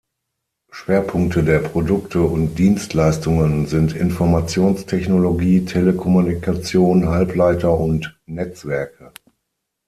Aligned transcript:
Schwerpunkte 0.71 1.43
der 1.43 1.59
Produkte 1.59 2.21
und 2.23 2.55
Dienstleistungen 2.57 3.67
sind 3.67 3.93
Informationstechnologie, 3.95 5.63
Telekommunikation, 5.65 7.07
Halbleiter 7.09 7.77
und 7.77 8.19
Netzwerke. 8.25 9.11